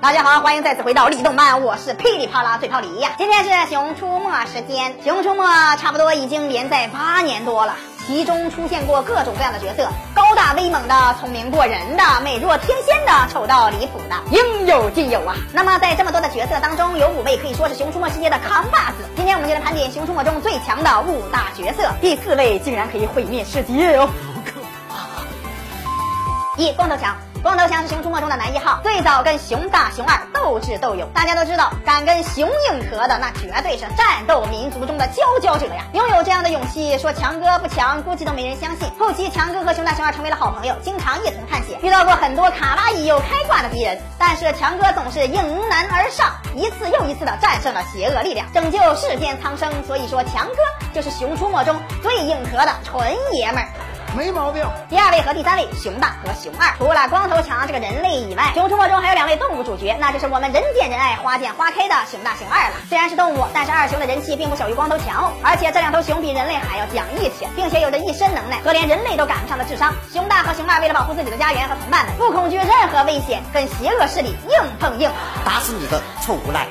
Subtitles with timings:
[0.00, 3.10] 大家好，欢迎再次回到立动漫，我是噼里啪啦最炮李呀。
[3.18, 5.42] 今天是《熊出没》时间，《熊出没》
[5.76, 7.74] 差不多已经连载八年多了，
[8.06, 15.34] 其中出现过各种各样的角色，高大威猛的、聪明过人的、美若天仙的、丑到离谱的，应有尽有啊。
[15.52, 19.04] 那么在这么多的角色当中，有五位可以说是《熊出没》世界的扛把子。
[19.16, 26.62] 今天我们就来盘点《熊出没》中最强的五大角色，第四位竟然可以毁灭世界哦，好可怕！
[26.62, 27.16] 一光头强。
[27.42, 31.08] 光头强是熊出没中的男一号，最早跟熊大、熊二斗智斗勇。
[31.14, 35.84] 大家都知道，敢跟熊硬核的，那绝对是战斗民族中的佼佼者呀！
[35.92, 38.90] 拥有这样的勇气，说强哥不强，估计都没人相信。
[38.98, 49.72] 后期强哥和熊大、熊二成为了好朋友，经常一同探险，遇到过很多卡哇伊又开挂的敌人，但是强哥总是迎难而上，一次又一次的战胜了邪恶力量，拯救世间苍生。
[49.86, 50.56] 所以说，强哥
[50.92, 53.68] 就是熊出没中最硬核的纯爷们儿。
[54.16, 54.64] 没毛病。
[54.88, 56.74] 第二位和第三位，熊大和熊二。
[56.78, 62.76] 除了光头强这个人类以外，熊出没中还有两位动物主角，那就是我们人见人爱、花见花开的熊大、熊二了。
[62.88, 65.32] 虽然是动物，但是二熊的人气并不小于光头强哦。
[65.42, 69.92] 而且这两头熊比人类还要讲义气，并且有着一身能耐和连人类都赶不上的智商。
[70.12, 75.10] 熊大和熊二为了保护自己的家园和同伴们，不恐惧任何危险，跟邪恶势力硬碰硬，
[75.44, 76.66] 打死你个臭无赖！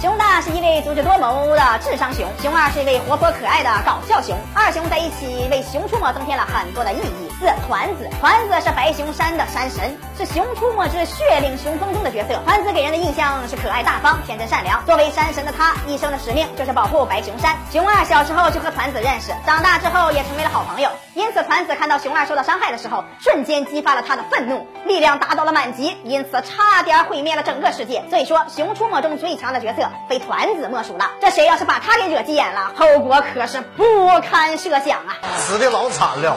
[0.00, 7.28] 熊大是一位足智多谋的智商熊，熊二是一位活泼可爱的搞笑熊，二熊在一起为熊出没增添了很多的意义。
[7.40, 12.36] 四团子，团子是白熊山的山神，是熊出没之血领雄风中的角色。
[12.44, 14.84] 团子给人的印象是可爱大方、天真善良。
[14.86, 17.56] 作为山神的他，一生的使命就是保护白熊山。
[17.72, 20.90] 熊二小时候就和团子认识，长大之后也成为了好朋友。
[21.14, 28.04] 因此，团子看到熊二受到伤害的时候，瞬间激发了他的愤怒，力量达到了满级，因此差点毁灭了整个世界。
[28.08, 29.77] 所以说，熊出没中最强的角色
[30.08, 31.10] 非团子莫属了。
[31.20, 35.16] 这谁要是把他给惹急眼了，后果可是不堪设想啊！
[35.36, 36.36] 死的老惨了。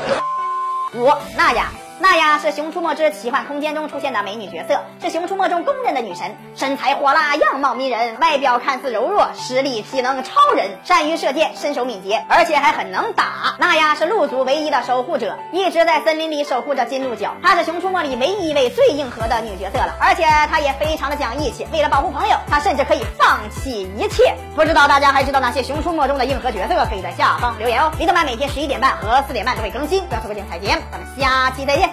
[0.93, 1.65] 五娜雅。
[2.01, 13.55] 娜雅是《熊出没之奇幻空间》中出现的美女角色，是《熊出没》中公认的女神，身材火辣，样貌迷人，外表看似柔弱，实力体能超人，善于射箭，身手敏捷，而且还很能打。
[13.59, 17.35] 娜雅是鹿族唯一的守护者，一直在森林里守护着金鹿角。
[17.41, 24.35] 她是《熊出没》里唯一一位最硬核的女角色了，而且她也非常的讲义气，为了保护朋友，她甚至可以放弃一切。
[24.55, 26.71] 不知道大家还知道哪些《熊出没》中的硬核角色？
[26.89, 27.91] 可以在下方留言哦。
[27.99, 30.81] 李德曼每天十一点半和四点半都会更新，不要错过精彩节目。
[30.91, 31.90] 咱们下期再见。